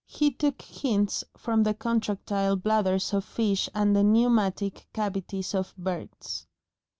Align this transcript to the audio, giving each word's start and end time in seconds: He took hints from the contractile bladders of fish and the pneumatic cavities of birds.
He 0.07 0.31
took 0.31 0.63
hints 0.63 1.23
from 1.37 1.61
the 1.61 1.75
contractile 1.75 2.55
bladders 2.55 3.13
of 3.13 3.23
fish 3.23 3.69
and 3.75 3.95
the 3.95 4.01
pneumatic 4.03 4.87
cavities 4.93 5.53
of 5.53 5.75
birds. 5.77 6.47